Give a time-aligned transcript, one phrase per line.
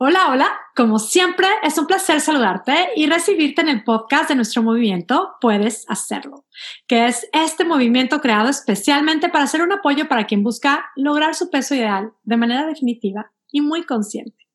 [0.00, 0.60] Hola, hola.
[0.76, 5.84] Como siempre, es un placer saludarte y recibirte en el podcast de nuestro movimiento Puedes
[5.88, 6.44] Hacerlo,
[6.86, 11.50] que es este movimiento creado especialmente para ser un apoyo para quien busca lograr su
[11.50, 14.46] peso ideal de manera definitiva y muy consciente.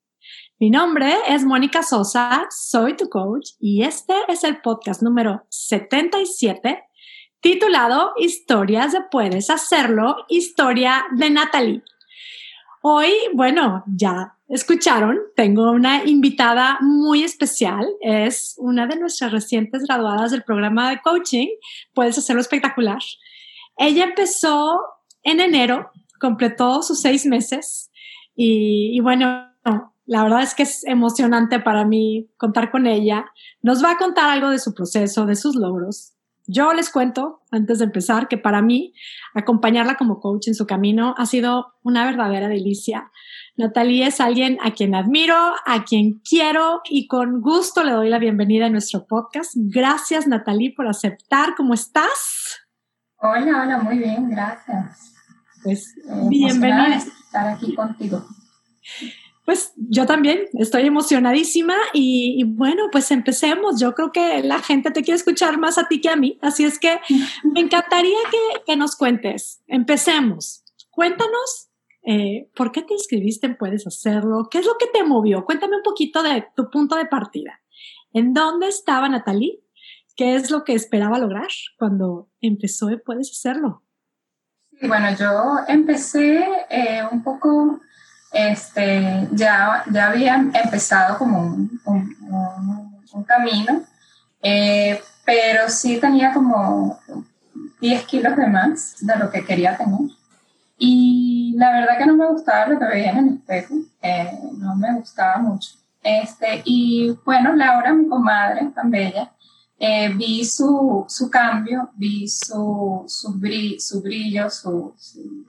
[0.62, 6.86] Mi nombre es Mónica Sosa, soy tu coach y este es el podcast número 77
[7.41, 11.84] titulado Historias de Puedes Hacerlo, historia de Natalie.
[12.82, 17.86] Hoy, bueno, ya escucharon, tengo una invitada muy especial.
[18.02, 21.48] Es una de nuestras recientes graduadas del programa de coaching.
[21.94, 23.00] Puedes hacerlo espectacular.
[23.78, 24.80] Ella empezó
[25.24, 27.92] en enero, completó sus seis meses
[28.36, 29.50] y, y bueno,
[30.06, 33.25] la verdad es que es emocionante para mí contar con ella.
[33.61, 36.14] Nos va a contar algo de su proceso, de sus logros.
[36.45, 38.94] Yo les cuento, antes de empezar, que para mí
[39.33, 43.11] acompañarla como coach en su camino ha sido una verdadera delicia.
[43.56, 48.19] Natalie es alguien a quien admiro, a quien quiero y con gusto le doy la
[48.19, 49.53] bienvenida a nuestro podcast.
[49.55, 51.55] Gracias Natalie por aceptar.
[51.55, 52.59] ¿Cómo estás?
[53.17, 55.14] Hola, hola, muy bien, gracias.
[55.64, 56.97] Pues eh, bienvenida.
[56.97, 58.25] estar aquí contigo.
[59.45, 63.80] Pues yo también estoy emocionadísima y, bueno, pues empecemos.
[63.80, 66.63] Yo creo que la gente te quiere escuchar más a ti que a mí, así
[66.63, 66.99] es que
[67.44, 68.17] me encantaría
[68.66, 69.61] que, nos cuentes.
[69.67, 70.64] Empecemos.
[70.91, 71.69] Cuéntanos
[72.05, 74.49] eh, ¿Por qué te inscribiste en Puedes Hacerlo?
[74.52, 75.45] ¿Qué es lo que te movió?
[75.45, 77.61] Cuéntame un poquito de tu punto de partida.
[78.11, 79.61] ¿En dónde estaba Natalie?
[80.16, 83.83] ¿Qué es lo que esperaba lograr cuando empezó en Puedes Hacerlo?
[84.81, 87.80] Bueno, yo empecé eh, un poco,
[88.34, 93.84] este, ya, ya había empezado como un, un, camino,
[94.42, 97.00] eh, pero sí tenía como
[97.80, 100.09] 10 kilos de más de lo que quería tener.
[100.78, 104.76] Y la verdad que no me gustaba lo que veía en el espejo, eh, no
[104.76, 105.76] me gustaba mucho.
[106.02, 109.31] Este, y bueno, Laura, mi comadre, tan bella,
[109.80, 115.45] eh, vi su, su, cambio, vi su, su, brillo, su, brillo su, su,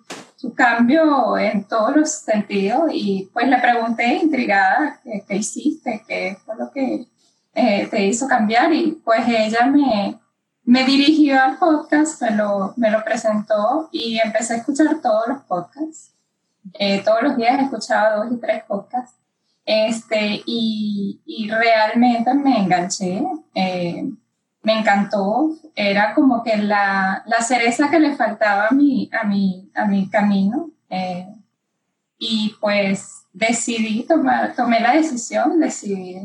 [0.53, 6.57] cambio en todos los sentidos y pues le pregunté intrigada qué, qué hiciste, qué fue
[6.57, 7.07] lo que
[7.55, 10.19] eh, te hizo cambiar y pues ella me,
[10.65, 15.43] me dirigió al podcast, me lo, me lo presentó y empecé a escuchar todos los
[15.43, 16.13] podcasts.
[16.73, 19.17] Eh, todos los días escuchaba dos y tres podcasts.
[19.67, 23.25] Este, y, y realmente me enganché,
[23.55, 24.11] eh,
[24.65, 25.53] me encantó.
[25.77, 30.09] Era como que la, la, cereza que le faltaba a mi, a mi, a mi
[30.09, 30.71] camino.
[30.91, 31.29] Eh,
[32.19, 36.17] y pues decidí, tomar, tomé la decisión, decidí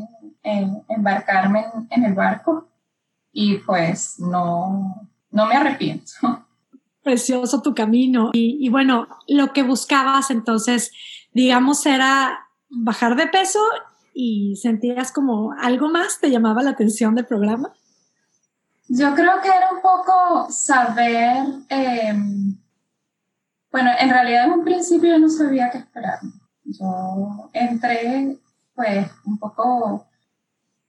[0.88, 2.66] embarcarme en, en el barco
[3.32, 6.12] y pues no, no me arrepiento.
[7.02, 8.30] Precioso tu camino.
[8.32, 10.92] Y, bueno, lo que buscabas entonces,
[11.32, 13.60] digamos, era bajar de peso
[14.12, 17.72] y sentías como algo más te llamaba la atención del programa.
[18.92, 22.58] Yo creo que era un poco saber, em,
[23.70, 26.18] bueno, en realidad en un principio yo no sabía qué esperar.
[26.64, 28.36] Yo entré
[28.74, 30.08] pues un poco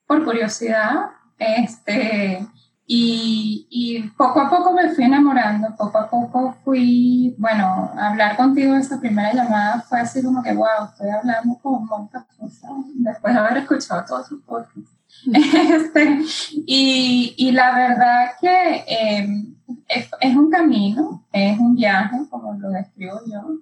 [0.08, 2.44] por curiosidad este,
[2.88, 8.74] y, y, poco a poco me fui enamorando, poco a poco fui, bueno, hablar contigo
[8.74, 13.34] en esa primera llamada fue así como que, wow, estoy hablando con muchas cosas, después
[13.36, 15.01] de haber escuchado todos sus podcasts.
[15.34, 16.20] Este,
[16.66, 19.56] y, y, la verdad que em,
[19.88, 23.60] es, un camino, es un viaje, como lo describo yo,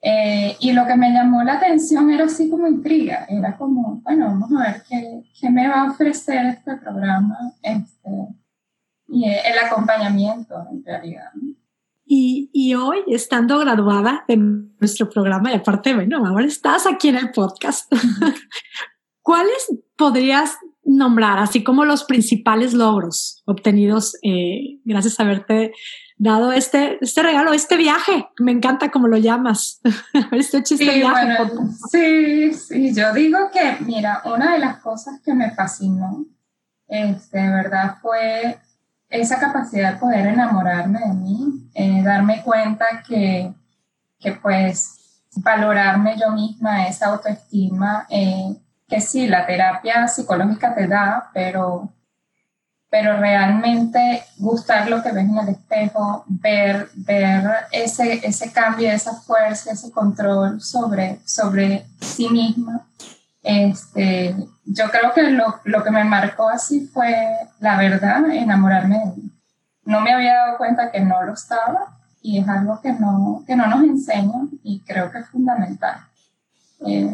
[0.00, 4.26] eh, y lo que me llamó la atención era así como intriga, era como, bueno,
[4.26, 8.10] vamos a ver qué, qué me va a ofrecer este programa este,
[9.08, 11.30] y el acompañamiento en realidad.
[12.06, 17.16] Y, y, hoy, estando graduada de nuestro programa, y aparte, bueno, ahora estás aquí en
[17.16, 17.90] el podcast,
[19.22, 25.72] ¿cuáles podrías nombrar, así como los principales logros obtenidos eh, gracias a haberte
[26.16, 28.28] dado este, este regalo, este viaje.
[28.38, 29.80] Me encanta como lo llamas.
[30.32, 31.36] este chiste sí, viaje.
[31.90, 36.24] sí, sí, yo digo que, mira, una de las cosas que me fascinó,
[36.88, 38.58] este, de verdad, fue
[39.08, 43.52] esa capacidad de poder enamorarme de mí, eh, darme cuenta que,
[44.18, 48.56] que, pues, valorarme yo misma, esa autoestima, eh,
[48.88, 51.90] que sí, la terapia psicológica te da, pero
[52.94, 57.42] pero realmente gustar lo que ves en el espejo, ver, ver
[57.72, 62.86] ese, ese cambio, esa fuerza, ese control sobre, sobre sí misma.
[63.42, 67.16] Este, yo creo que lo, lo que me marcó así fue,
[67.58, 69.30] la verdad, enamorarme de mí.
[69.86, 73.56] No me había dado cuenta que no lo estaba y es algo que no, que
[73.56, 75.96] no nos enseñan y creo que es fundamental.
[76.86, 77.12] Eh,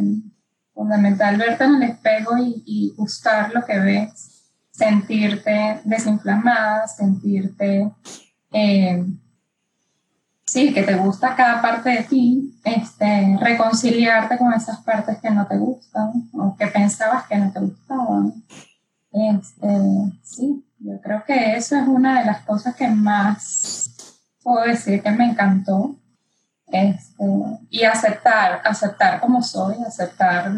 [0.81, 7.93] fundamental verte en el espejo y, gustar lo que ves, sentirte desinflamada, sentirte,
[8.51, 9.05] eh,
[10.47, 15.47] sí, que te gusta cada parte de ti, este, reconciliarte con esas partes que no
[15.47, 18.43] te gustan o que pensabas que no te gustaban.
[19.13, 19.69] Este,
[20.23, 25.11] sí, yo creo que eso es una de las cosas que más puedo decir que
[25.11, 25.95] me encantó
[26.71, 27.25] este,
[27.69, 30.53] y aceptar, aceptar como soy, aceptar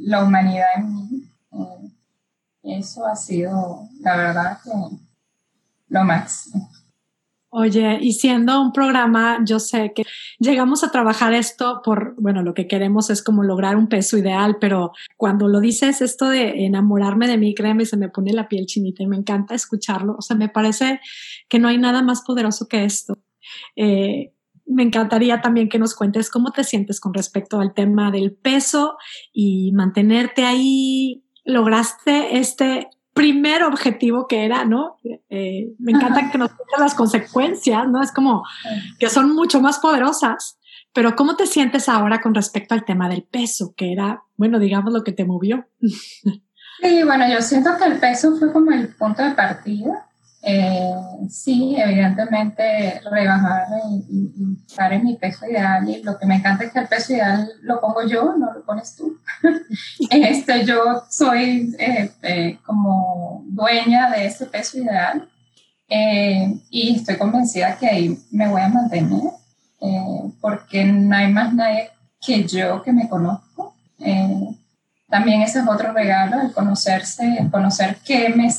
[0.00, 1.30] la humanidad en mí.
[1.52, 4.70] Eh, eso ha sido, la verdad, que
[5.88, 6.70] lo máximo.
[7.56, 10.02] Oye, y siendo un programa, yo sé que
[10.40, 14.56] llegamos a trabajar esto por, bueno, lo que queremos es como lograr un peso ideal,
[14.60, 18.66] pero cuando lo dices esto de enamorarme de mí, créeme, se me pone la piel
[18.66, 20.16] chinita y me encanta escucharlo.
[20.18, 21.00] O sea, me parece
[21.48, 23.18] que no hay nada más poderoso que esto.
[23.76, 24.33] Eh,
[24.66, 28.96] me encantaría también que nos cuentes cómo te sientes con respecto al tema del peso
[29.32, 31.24] y mantenerte ahí.
[31.44, 34.96] Lograste este primer objetivo que era, ¿no?
[35.28, 38.02] Eh, me encanta que nos cuentes las consecuencias, ¿no?
[38.02, 38.42] Es como
[38.98, 40.58] que son mucho más poderosas.
[40.92, 44.92] Pero ¿cómo te sientes ahora con respecto al tema del peso, que era, bueno, digamos,
[44.92, 45.66] lo que te movió?
[46.82, 50.06] Sí, bueno, yo siento que el peso fue como el punto de partida
[50.46, 50.94] eh,
[51.30, 53.66] sí, evidentemente rebajar
[54.10, 54.30] y,
[54.66, 57.48] estar en mi peso ideal y lo que me encanta es que el peso ideal
[57.62, 59.18] lo pongo yo, no lo pones tú.
[60.10, 65.30] este, yo soy eh, eh, como dueña de ese peso ideal
[65.88, 69.22] y estoy convencida que ahí me voy a mantener
[70.40, 73.76] porque no hay más nadie que yo que me conozco.
[75.08, 78.50] también ese es otro regalo, el conocerse, el conocer qué me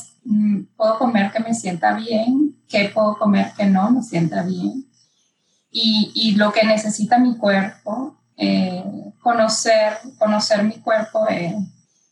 [0.76, 4.86] puedo comer que me sienta bien, qué puedo comer que no me sienta bien.
[5.70, 8.82] Y, y lo que necesita mi cuerpo, eh,
[9.20, 11.54] conocer, conocer mi cuerpo eh,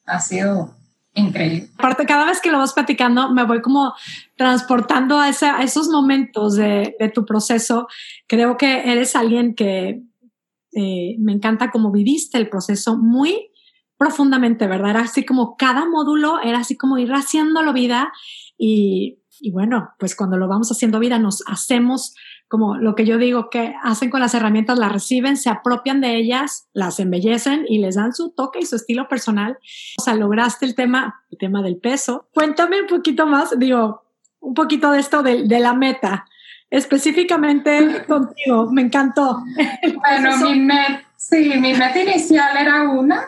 [0.07, 0.75] ha sido
[1.15, 1.71] increíble.
[1.79, 3.95] Aparte, cada vez que lo vas platicando, me voy como
[4.37, 7.87] transportando a, ese, a esos momentos de, de, tu proceso.
[8.27, 10.03] Creo que eres alguien que
[10.73, 13.51] eh, me encanta cómo viviste el proceso muy
[13.97, 14.91] profundamente, ¿verdad?
[14.91, 18.13] Era así como cada módulo era así como ir haciéndolo vida
[18.59, 22.15] y, y bueno, pues cuando lo vamos haciendo vida nos hacemos
[22.49, 26.17] como lo que yo digo que hacen con las herramientas, las reciben, se apropian de
[26.17, 29.59] ellas, las embellecen y les dan su toque y su estilo personal.
[29.99, 32.29] O sea, lograste el tema, el tema del peso.
[32.33, 34.05] Cuéntame un poquito más, digo,
[34.39, 36.27] un poquito de esto de, de la meta,
[36.71, 39.43] específicamente contigo, me encantó.
[39.97, 43.25] Bueno, mi meta, sí, mi meta inicial era una,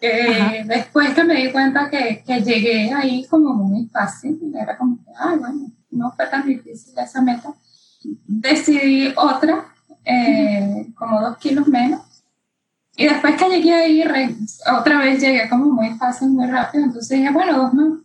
[0.00, 4.96] eh, después que me di cuenta que, que, llegué ahí como muy fácil, era como
[4.96, 7.52] que, ay, bueno, no fue tan difícil esa meta,
[8.26, 9.66] decidí otra,
[10.04, 12.00] eh, como dos kilos menos.
[12.96, 14.04] Y después que llegué ahí,
[14.78, 17.98] otra vez llegué como muy fácil, muy rápido, entonces dije, bueno, dos más.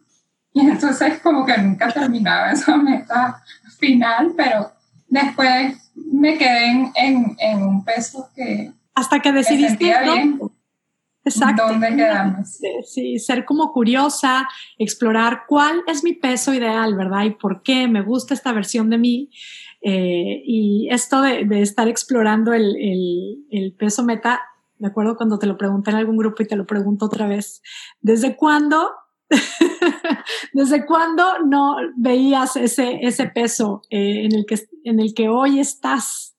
[0.52, 3.42] Y entonces como que nunca terminaba esa meta
[3.78, 4.72] final, pero
[5.08, 8.74] después me quedé en, en, en un peso que...
[8.94, 9.78] Hasta que decidiste...
[10.04, 10.40] Bien.
[11.25, 11.68] Exacto.
[11.68, 12.60] ¿Dónde quedamos?
[12.86, 17.24] Sí, ser como curiosa, explorar cuál es mi peso ideal, ¿verdad?
[17.24, 19.30] Y por qué me gusta esta versión de mí.
[19.81, 22.75] Eh, y esto de, estar explorando el,
[23.51, 24.42] el, peso meta,
[24.77, 27.62] me acuerdo cuando te lo pregunté en algún grupo y te lo pregunto otra vez,
[28.01, 28.92] ¿desde cuándo?
[30.53, 35.60] ¿Desde cuándo no veías ese, ese peso eh, en, el que, en el que hoy
[35.60, 36.36] estás?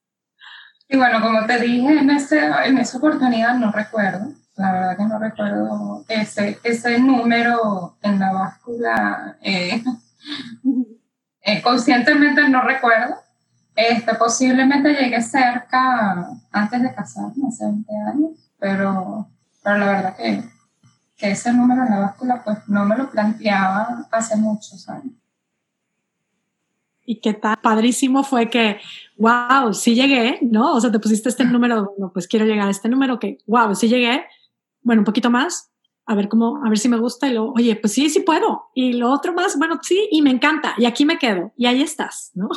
[0.89, 5.05] Y bueno, como te dije en, ese, en esa oportunidad, no recuerdo la verdad que
[5.05, 9.37] no recuerdo ese, ese número en la báscula.
[9.43, 9.83] Eh,
[11.43, 13.17] eh, conscientemente no recuerdo.
[13.75, 19.29] Este, posiblemente llegué cerca antes de casarme, hace 20 años, pero,
[19.63, 20.43] pero la verdad que,
[21.15, 25.13] que ese número en la báscula pues no me lo planteaba hace muchos años.
[27.05, 28.81] Y qué tal padrísimo fue que,
[29.17, 30.75] wow, sí llegué, ¿no?
[30.75, 33.75] O sea, te pusiste este número, no, pues quiero llegar a este número, que, wow,
[33.75, 34.25] sí llegué,
[34.87, 35.73] bueno, un poquito más,
[36.07, 38.71] a ver cómo, a ver si me gusta y luego, oye, pues sí, sí puedo.
[38.73, 40.75] Y lo otro más, bueno, sí, y me encanta.
[40.79, 41.53] Y aquí me quedo.
[41.57, 42.49] Y ahí estás, ¿no?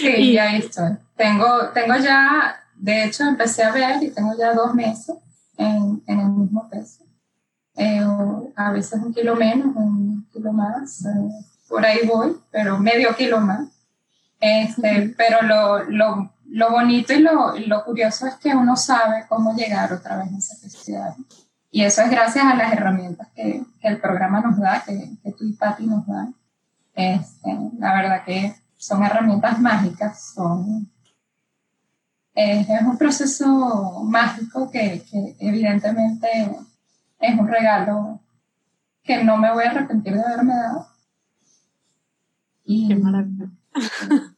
[0.00, 0.92] Sí, y ahí estoy.
[1.16, 5.16] Tengo, tengo ya, de hecho, empecé a ver y tengo ya dos meses
[5.56, 7.04] en, en el mismo peso.
[7.74, 8.06] Eh,
[8.54, 11.04] a veces un kilo menos, un kilo más.
[11.04, 11.28] Eh,
[11.68, 13.68] por ahí voy, pero medio kilo más.
[14.38, 19.56] Este, pero lo, lo, lo bonito y lo, lo, curioso es que uno sabe cómo
[19.56, 21.16] llegar otra vez a esa felicidad.
[21.76, 25.32] Y eso es gracias a las herramientas que, que el programa nos da, que, que,
[25.32, 26.34] tú y Patti nos dan.
[26.94, 30.90] Este, la verdad que son herramientas mágicas, son,
[32.34, 36.26] es, es un proceso mágico que, que, evidentemente
[37.18, 38.20] es un regalo
[39.02, 40.88] que no me voy a arrepentir de haberme dado.
[42.64, 43.50] Y, Qué maravilla.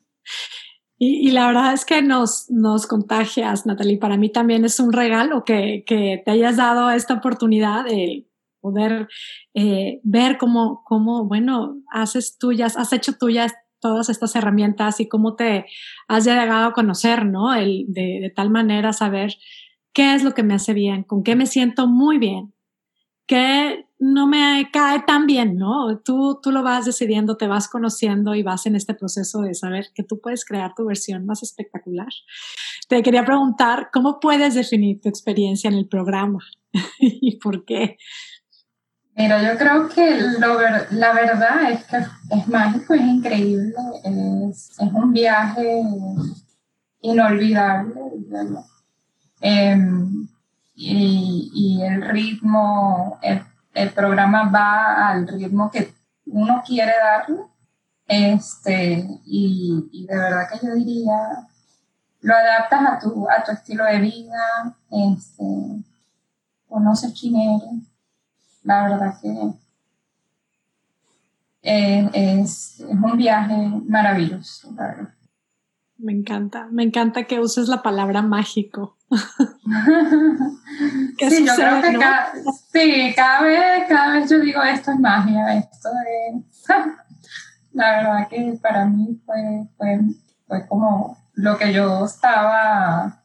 [0.99, 3.99] y, la verdad es que nos, nos contagias, Natalie.
[3.99, 8.27] Para mí también es un regalo que, que te hayas dado esta oportunidad de
[8.61, 9.09] poder
[9.55, 15.37] eh, ver cómo, cómo, bueno, haces tuyas, has hecho tuyas todas estas herramientas y cómo
[15.37, 15.67] te
[16.09, 17.55] has llegado a conocer, ¿no?
[17.55, 19.35] El, de, de tal manera saber
[19.93, 22.53] qué es lo que me hace bien, con qué me siento muy bien,
[23.27, 25.99] qué no me cae tan bien, ¿no?
[25.99, 29.87] Tú, tú lo vas decidiendo, te vas conociendo y vas en este proceso de saber
[29.95, 32.09] que tú puedes crear tu versión más espectacular.
[32.89, 36.41] Te quería preguntar, ¿cómo puedes definir tu experiencia en el programa
[36.99, 37.97] y por qué?
[39.19, 40.17] Mira, yo creo que
[40.93, 43.75] la verdad es que es mágico, es increíble,
[44.49, 45.83] es, un viaje
[47.03, 47.95] inolvidable.
[49.41, 50.29] Em,
[50.77, 53.43] y, el ritmo, el,
[53.93, 55.95] programa va al ritmo que
[56.27, 57.43] uno quiere darle.
[58.07, 61.47] Este, y, de verdad que yo diría,
[62.21, 65.85] lo adaptas a tu, a tu estilo de vida, este,
[66.69, 67.89] conoces quién eres
[68.69, 69.53] la verdad que
[71.63, 73.57] eh, es, un viaje
[73.87, 74.75] maravilloso,
[75.99, 78.97] Me encanta, me encanta que uses la palabra mágico.
[79.11, 79.19] sí,
[81.45, 82.33] yo creo que cada,
[82.73, 86.37] sí, cada vez, cada vez yo digo esto es magia, esto es...
[87.73, 89.99] la verdad que para mí fue, fue,
[90.47, 93.21] fue como lo que yo estaba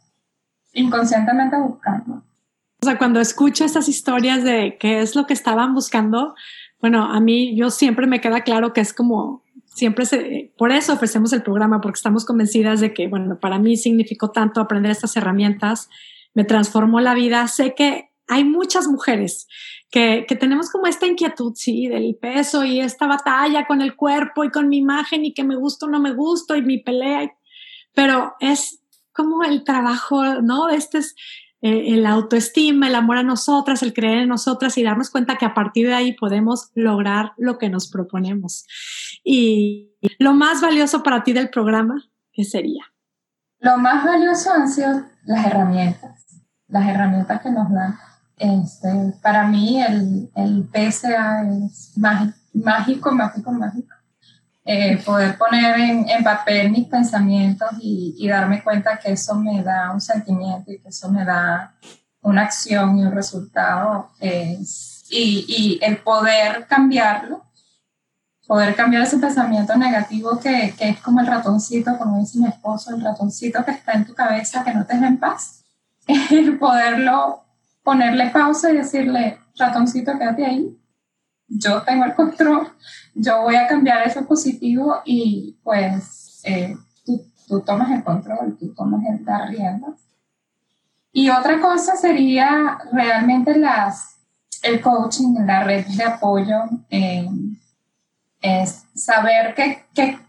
[0.73, 2.23] inconscientemente buscando.
[2.81, 6.35] O sea, cuando escucho estas historias de qué es lo que estaban buscando,
[6.81, 9.42] bueno, a mí yo siempre me queda claro que es como,
[9.73, 14.31] siempre por eso ofrecemos el programa, porque estamos convencidas de que, bueno, para mí significó
[14.31, 15.89] tanto aprender estas herramientas,
[16.33, 17.47] me transformó la vida.
[17.47, 19.47] Sé que hay muchas mujeres
[19.91, 24.43] que, que tenemos como esta inquietud, sí, del peso y esta batalla con el cuerpo
[24.43, 27.31] y con mi imagen y que me gusta o no me gusta y mi pelea,
[27.93, 28.79] pero es
[29.13, 30.69] como el trabajo, ¿no?
[30.69, 31.15] Este es,
[31.63, 35.45] eh, el autoestima, el amor a nosotras, el creer en nosotras y darnos cuenta que
[35.45, 38.67] a partir de ahí podemos lograr lo que nos proponemos.
[39.23, 42.03] Y lo más valioso para ti del programa,
[42.33, 42.83] ¿qué sería?
[43.59, 46.25] Lo más valioso han sido las herramientas,
[46.67, 47.97] las herramientas que nos dan.
[48.37, 48.89] Este,
[49.21, 53.95] para mí el, el PSA es mágico, mágico, mágico, mágico.
[54.65, 59.99] Eh, poder poner en, papel mis pensamientos y, darme cuenta que eso me da un
[59.99, 61.75] sentimiento y que eso me da
[62.21, 64.09] una acción y un resultado.
[65.09, 67.43] y, el poder cambiarlo,
[68.47, 73.01] poder cambiar ese pensamiento negativo que, es como el ratoncito, como dice mi esposo, el
[73.01, 75.63] ratoncito que está en tu cabeza que no te deja en paz.
[76.07, 77.43] El poderlo
[77.81, 80.77] ponerle pausa y decirle, ratoncito, quédate ahí,
[81.57, 82.67] yo tengo el control,
[83.13, 86.75] yo voy a cambiar eso positivo y pues eh,
[87.47, 89.87] tú, tomas el control, tú tomas el dar rienda.
[91.11, 94.17] Y otra cosa sería realmente las,
[94.63, 97.29] el coaching, la red de apoyo, eh,
[98.41, 100.19] es saber que, que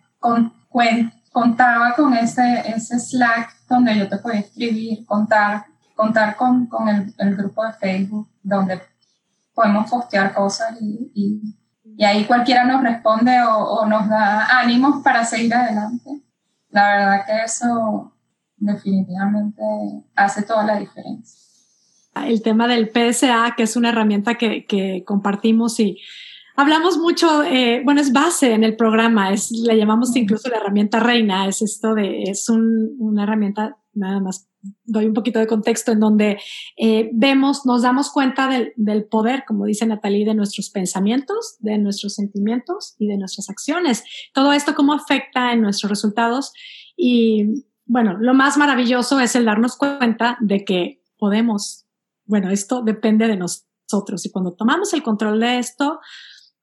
[1.33, 5.65] contaba con ese, ese Slack donde yo te podía escribir, contar,
[5.97, 8.81] contar con, con el, el grupo de Facebook donde
[9.55, 15.55] podemos postear cosas y, y, ahí cualquiera nos responde o, nos da ánimos para seguir
[15.55, 16.23] adelante.
[16.71, 18.13] La verdad que eso
[18.57, 19.63] definitivamente
[20.17, 21.41] hace toda la diferencia.
[22.17, 25.99] El tema del PSA, que es una herramienta que, que compartimos y
[26.57, 31.01] hablamos mucho, eh, bueno, es base en el programa, es, le llamamos incluso la herramienta
[31.01, 34.49] reina, es esto de, es un, una herramienta nada más
[34.85, 36.39] doy un poquito de contexto en donde
[36.77, 42.15] eh, vemos, nos damos cuenta del, poder, como dice Natalie, de nuestros pensamientos, de nuestros
[42.15, 44.05] sentimientos y de nuestras acciones.
[44.33, 46.53] Todo esto cómo afecta en nuestros resultados.
[46.97, 51.87] Y bueno, lo más maravilloso es el darnos cuenta de que podemos,
[52.25, 54.25] bueno, esto depende de nosotros.
[54.25, 56.01] Y cuando tomamos el control de esto,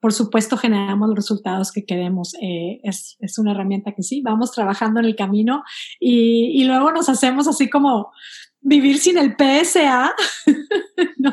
[0.02, 2.34] por supuesto generamos los resultados que queremos.
[2.42, 5.62] Eh, es, es, una herramienta que sí, vamos trabajando en el camino
[6.00, 8.10] y, luego nos hacemos así como
[8.60, 10.12] vivir sin el PSA,
[11.18, 11.32] ¿no?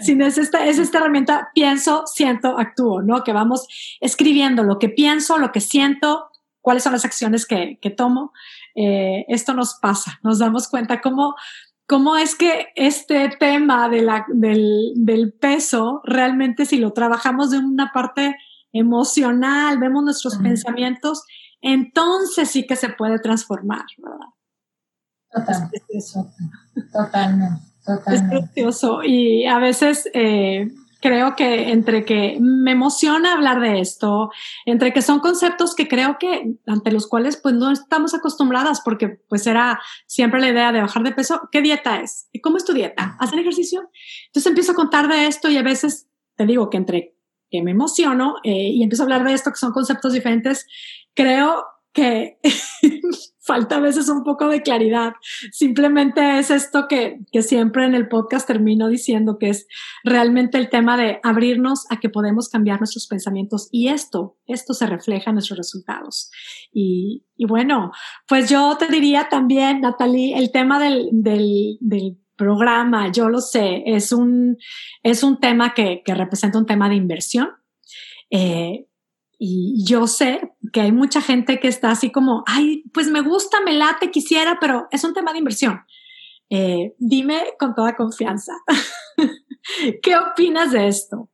[0.00, 3.22] Sin es esta, es esta herramienta, pienso, siento, actúo, ¿no?
[3.22, 3.68] Que vamos
[4.00, 6.30] escribiendo lo que pienso, lo que siento,
[6.62, 8.32] cuáles son las acciones que, que tomo.
[8.74, 11.34] Eh, esto nos pasa, nos damos cuenta cómo
[11.86, 17.58] cómo es que este tema de la, del, del, peso, realmente si lo trabajamos de
[17.58, 18.36] una parte
[18.72, 21.24] emocional, vemos nuestros pensamientos,
[21.60, 24.26] entonces sí que se puede transformar, ¿verdad?
[25.32, 25.82] Totalmente,
[26.92, 27.62] totalmente,
[28.06, 29.02] Es precioso.
[29.02, 30.68] Y a veces eh,
[31.00, 34.30] creo que entre que me emociona hablar de esto,
[34.64, 39.08] entre que son conceptos que creo que ante los cuales pues no estamos acostumbradas porque
[39.28, 42.28] pues era siempre la idea de bajar de peso, ¿qué dieta es?
[42.32, 43.16] ¿Y cómo es tu dieta?
[43.20, 43.90] ¿Hacen ejercicio?
[44.26, 47.14] Entonces empiezo a contar de esto y a veces te digo que entre
[47.50, 50.66] que me emociono eh, y empiezo a hablar de esto que son conceptos diferentes,
[51.14, 52.38] creo que
[53.46, 55.12] falta a veces un poco de claridad.
[55.52, 59.66] Simplemente es esto que, que, siempre en el podcast termino diciendo, que es
[60.04, 64.86] realmente el tema de abrirnos a que podemos cambiar nuestros pensamientos y esto, esto se
[64.86, 66.30] refleja en nuestros resultados.
[66.72, 67.92] Y, y bueno,
[68.28, 71.78] pues yo te diría también, Natalie, el tema del, del,
[72.36, 74.58] programa, yo lo sé, es un,
[75.02, 77.48] es un tema que, que representa un tema de inversión.
[78.28, 78.88] Eh,
[79.38, 83.60] y yo sé que hay mucha gente que está así como, ay, pues me gusta,
[83.60, 85.80] me late, quisiera, pero es un tema de inversión.
[86.48, 88.52] Eh, dime con toda confianza,
[90.02, 91.28] ¿qué opinas de esto?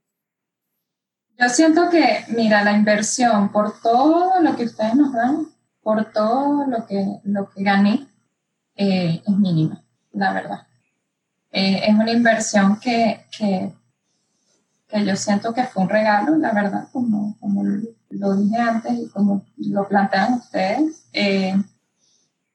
[1.38, 5.48] Yo siento que, mira, la inversión por todo lo que ustedes nos dan,
[5.82, 8.06] por todo lo que, lo que gané,
[8.76, 9.82] eh, es mínima,
[10.12, 10.66] la verdad.
[11.50, 13.72] Eh, es una inversión que, que
[14.92, 17.64] que yo siento que fue un regalo, la verdad, como, como
[18.10, 21.08] lo dije antes y como lo plantean ustedes.
[21.14, 21.54] Eh,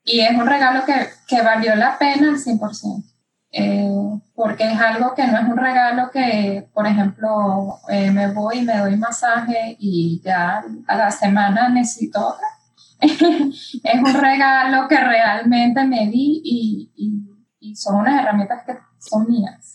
[0.04, 0.94] y es un regalo que,
[1.28, 3.04] que, valió la pena al 100%,
[3.52, 3.90] eh,
[4.36, 8.66] porque es algo que no es un regalo que, por ejemplo, eh, me voy y
[8.66, 12.48] me doy masaje y ya a la semana necesito otra.
[13.02, 19.28] es un regalo que realmente me di y, y, y son unas herramientas que son
[19.28, 19.74] mías.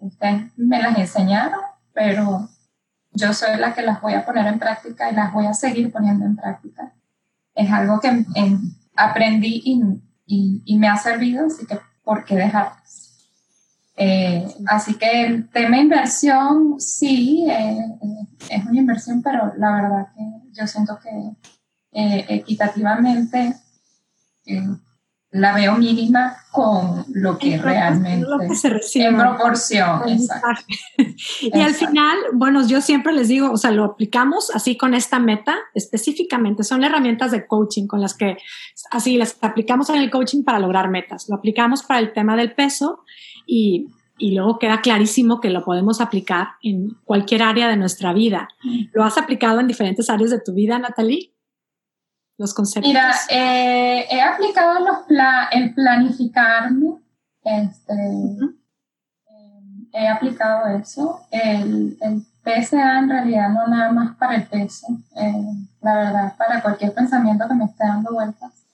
[0.00, 1.60] Ustedes me las enseñaron
[1.98, 2.48] pero
[3.10, 5.90] yo soy la que las voy a poner en práctica y las voy a seguir
[5.90, 6.94] poniendo en práctica.
[7.54, 8.24] Es algo que
[8.94, 9.62] aprendí
[10.26, 13.16] y, me ha servido, así que ¿por qué dejarlas?
[13.96, 20.06] Eh, así que el tema inversión, sí, eh, eh, es una inversión, pero la verdad
[20.14, 21.10] que yo siento que
[21.90, 23.56] equitativamente
[25.30, 29.06] la veo mínima con lo que realmente se recibe.
[29.06, 30.02] En proporción,
[31.40, 35.18] Y al final, bueno, yo siempre les digo, o sea, lo aplicamos así con esta
[35.18, 36.64] meta específicamente.
[36.64, 38.38] Son herramientas de coaching con las que
[38.90, 41.28] así las aplicamos en el coaching para lograr metas.
[41.28, 43.04] Lo aplicamos para el tema del peso
[43.46, 48.48] y, y luego queda clarísimo que lo podemos aplicar en cualquier área de nuestra vida.
[48.64, 48.84] Mm.
[48.94, 51.32] ¿Lo has aplicado en diferentes áreas de tu vida, Natalie?
[52.38, 52.88] Los conceptos?
[52.88, 54.98] Mira, eh, he aplicado los
[55.50, 56.94] el planificarme,
[57.42, 61.20] este, eh, he aplicado eso.
[61.30, 65.44] El, el, PSA en realidad no nada más para el peso, eh,
[65.82, 68.64] la verdad, para cualquier pensamiento que me esté dando vueltas,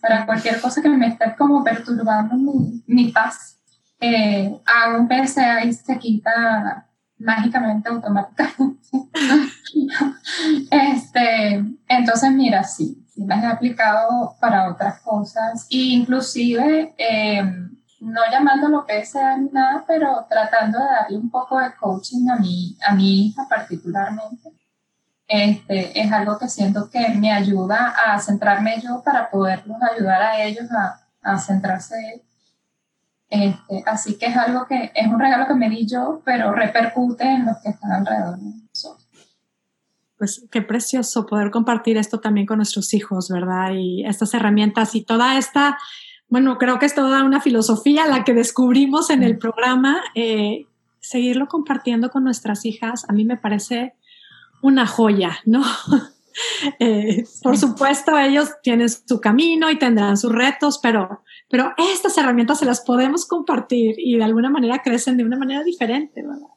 [0.00, 3.58] para cualquier cosa que me esté como perturbando mi, mi paz.
[4.00, 8.88] hago un PSA y se quita mágicamente, automáticamente.
[10.70, 17.70] este, entonces, mira, sí, las he aplicado para otras cosas, e inclusive em,
[18.00, 22.76] no llamándolo PSA ni nada, pero tratando de darle un poco de coaching a mi,
[22.86, 24.50] a mi hija particularmente.
[25.28, 30.42] Este, es algo que siento que me ayuda a centrarme yo para poderlos ayudar a
[30.42, 32.22] ellos a, a centrarse
[33.32, 37.24] este, así que es algo que es un regalo que me di yo, pero repercute
[37.24, 38.61] en los que están alrededor de nosotros
[40.22, 43.72] pues qué precioso poder compartir esto también con nuestros hijos, ¿verdad?
[43.74, 45.78] Y estas herramientas y toda esta,
[46.28, 50.00] bueno, creo que es toda una filosofía la que descubrimos en el programa.
[50.14, 50.68] Eh,
[51.00, 53.96] seguirlo compartiendo con nuestras hijas, a mí me parece
[54.62, 55.64] una joya, ¿no?
[56.78, 62.60] Eh, por supuesto, ellos tienen su camino y tendrán sus retos, pero, pero estas herramientas
[62.60, 66.48] se las podemos compartir y de alguna manera crecen de una manera diferente, ¿verdad?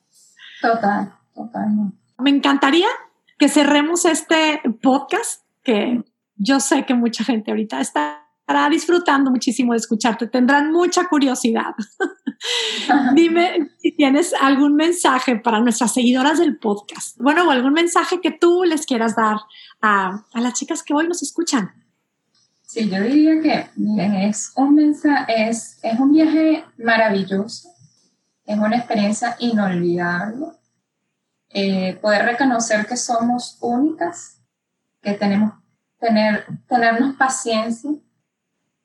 [0.62, 1.92] Total, total.
[2.20, 2.88] Me encantaría
[3.38, 6.04] que cerremos este podcast que
[6.38, 11.74] yo sé que mucha gente ahorita estará disfrutando muchísimo de escucharte, tendrán mucha curiosidad.
[13.16, 17.18] Dime si tienes algún mensaje para nuestras seguidoras del podcast.
[17.20, 19.38] Bueno, o algún mensaje que tú les quieras dar
[19.82, 21.72] a, a las chicas que hoy nos escuchan.
[22.62, 23.70] Sí, yo diría que
[24.28, 27.70] es un mensaje, es, es un viaje maravilloso,
[28.46, 30.48] es una experiencia inolvidable
[31.58, 34.42] eh, poder reconocer que somos únicas,
[35.02, 35.54] que tenemos
[35.98, 37.92] tener tenernos paciencia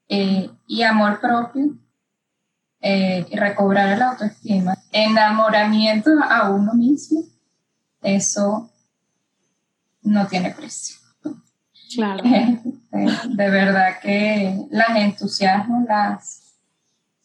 [0.09, 1.77] eh, y amor propio
[2.81, 7.25] eh, y recobrar la autoestima, enamoramiento a uno mismo,
[8.03, 8.71] eso
[10.03, 10.97] no tiene precio.
[11.93, 12.23] Claro.
[12.93, 16.55] de, verdad que las entusiasmo, las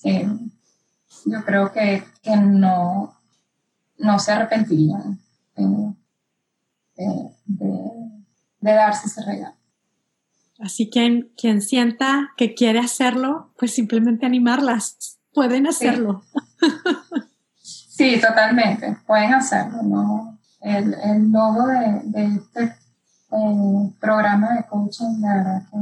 [0.03, 3.15] yo creo que, que no,
[3.99, 5.19] no se arrepentirían
[5.55, 5.95] de,
[7.45, 9.55] de, darse ese regalo.
[10.59, 15.19] Así que quien sienta que quiere hacerlo, pues simplemente animarlas.
[15.33, 16.23] Pueden hacerlo.
[17.95, 18.97] Sí, totalmente.
[19.07, 19.81] Pueden hacerlo.
[19.81, 20.37] ¿no?
[20.59, 22.75] El, el logo de, de este
[23.31, 25.77] eh, programa de coaching, la verdad que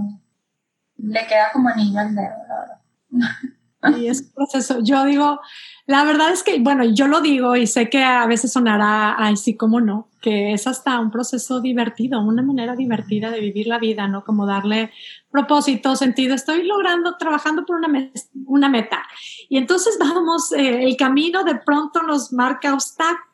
[0.97, 2.79] le queda como anillo al dedo, la verdad.
[3.99, 4.79] Y es proceso.
[4.83, 5.39] Yo digo,
[5.85, 9.35] la verdad es que, bueno, yo lo digo y sé que a veces sonará, ay,
[9.35, 13.79] sí, cómo no, que es hasta un proceso divertido, una manera divertida de vivir la
[13.79, 14.23] vida, ¿no?
[14.23, 14.91] Como darle
[15.29, 16.35] propósito, sentido.
[16.35, 18.11] Estoy logrando, trabajando por una,
[18.45, 19.03] una meta.
[19.49, 23.32] Y entonces vamos, eh, el camino de pronto nos marca obstáculos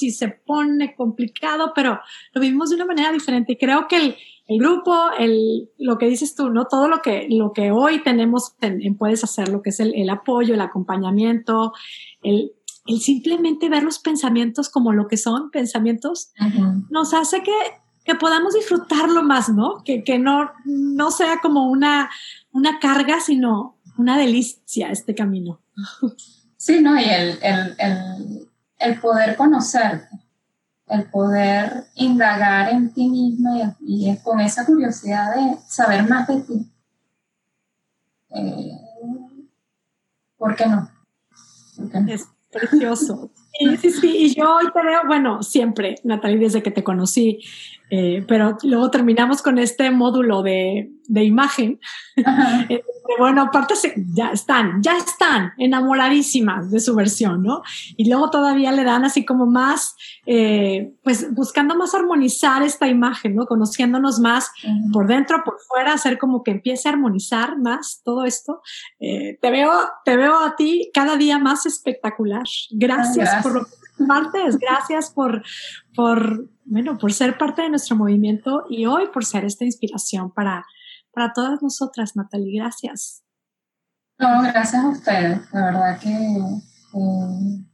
[0.00, 2.00] y se pone complicado, pero
[2.32, 3.52] lo vivimos de una manera diferente.
[3.52, 6.66] Y creo que el, el grupo, el, lo que dices tú, ¿no?
[6.66, 10.10] Todo lo que, lo que hoy tenemos en, Puedes Hacer, lo que es el, el
[10.10, 11.72] apoyo, el acompañamiento,
[12.22, 12.52] el,
[12.86, 16.32] el, simplemente ver los pensamientos como lo que son, pensamientos,
[16.90, 17.52] nos hace que,
[18.04, 19.82] que, podamos disfrutarlo más, ¿no?
[19.84, 22.10] Que, que no, no sea como una,
[22.52, 25.60] una carga, sino una delicia este camino.
[26.56, 26.98] Sí, ¿no?
[26.98, 30.26] Y el, el, el, el poder conocerte
[30.88, 36.72] el poder indagar en ti misma y, con esa curiosidad de saber más de ti.
[38.30, 38.72] Eh,
[40.36, 40.88] ¿Por qué no?
[42.08, 43.30] Es precioso.
[43.58, 44.16] Sí, sí, sí.
[44.16, 47.40] Y yo hoy te veo, bueno, siempre, Natalie, desde que te conocí,
[47.90, 51.80] eh, pero luego terminamos con este módulo de, de imagen.
[52.68, 52.82] Eh,
[53.18, 53.74] bueno, aparte
[54.14, 57.62] ya están, ya están enamoradísimas de su versión, ¿no?
[57.96, 59.94] Y luego todavía le dan así como más,
[60.24, 63.46] eh, pues buscando más armonizar esta imagen, ¿no?
[63.46, 64.50] Conociéndonos más
[64.92, 68.60] por dentro, por fuera, hacer como que empiece a armonizar más todo esto.
[68.98, 69.70] te veo,
[70.04, 72.44] te veo a ti cada día más espectacular.
[72.70, 75.42] Gracias, por lo que compartes, gracias por,
[75.96, 80.66] por bueno, por ser parte de nuestro movimiento y hoy por ser esta inspiración para,
[81.12, 82.58] para todas nosotras, Natalie.
[82.58, 83.22] Gracias.
[84.18, 85.40] No, gracias a ustedes.
[85.52, 86.10] La verdad que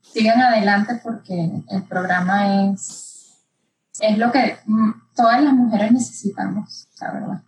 [0.03, 3.47] sigan adelante porque el programa es,
[4.01, 4.59] es lo que
[5.15, 7.43] todas las mujeres necesitamos, la verdad.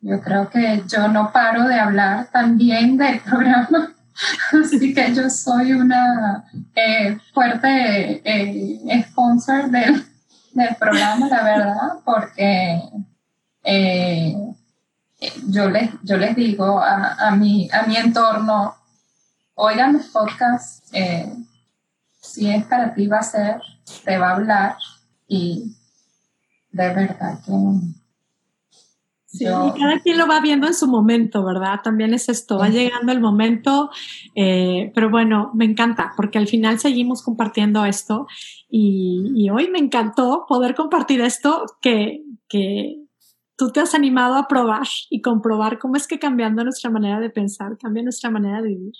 [0.00, 3.94] Yo creo que yo no paro de hablar también del programa,
[4.64, 6.44] así que yo soy una
[6.74, 10.04] eh, fuerte eh, sponsor del,
[10.52, 12.82] del programa, la verdad, porque
[13.64, 14.36] eh,
[15.48, 18.74] yo, les, yo les digo a, a, mi, a mi entorno,
[19.54, 20.90] oigan los podcasts,
[22.20, 23.60] si es para ti va a ser,
[24.04, 24.76] te va a hablar
[25.28, 25.76] y
[26.70, 28.01] de verdad que...
[29.32, 31.80] Sí, y cada quien lo va viendo en su momento, ¿verdad?
[31.82, 33.88] También es esto, va llegando el momento,
[34.34, 38.26] eh, pero bueno, me encanta porque al final seguimos compartiendo esto
[38.68, 42.98] y, hoy me encantó poder compartir esto que, que
[43.56, 47.30] tú te has animado a probar y comprobar cómo es que cambiando nuestra manera de
[47.30, 48.92] pensar, cambia nuestra manera de vivir.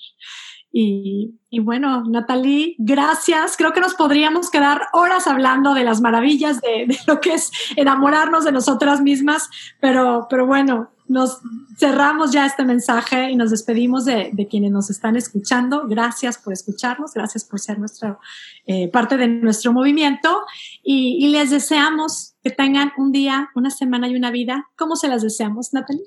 [0.74, 3.56] Y, bueno, Natalie, gracias.
[3.58, 8.44] Creo que nos podríamos quedar horas hablando de las maravillas de, lo que es enamorarnos
[8.44, 11.40] de nosotras mismas, pero, pero bueno, nos
[11.76, 15.86] cerramos ya este mensaje y nos despedimos de, quienes nos están escuchando.
[15.86, 18.18] Gracias por escucharnos, gracias por ser nuestra,
[18.66, 20.44] eh, parte de nuestro movimiento
[20.82, 24.70] y, y, les deseamos que tengan un día, una semana y una vida.
[24.76, 26.06] ¿Cómo se las deseamos, Natalie?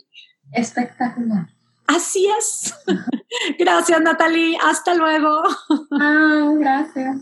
[0.52, 1.50] Espectacular.
[1.88, 2.74] Así es.
[3.60, 4.58] gracias, Natalie.
[4.62, 5.44] Hasta luego.
[5.92, 7.18] Ah, gracias.